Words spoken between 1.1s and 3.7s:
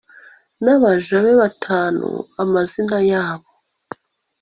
be batanu amazina yabo